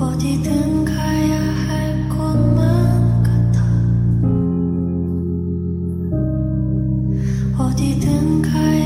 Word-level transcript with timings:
어디든 0.00 0.84
가야 8.42 8.79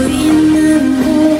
in 0.00 0.52
the 0.54 0.80
moon. 0.80 1.37